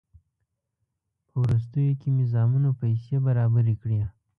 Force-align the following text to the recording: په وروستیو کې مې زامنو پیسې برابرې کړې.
په 1.27 1.35
وروستیو 1.41 1.99
کې 2.01 2.09
مې 2.15 2.25
زامنو 2.33 2.69
پیسې 2.81 3.15
برابرې 3.25 3.75
کړې. 3.81 3.99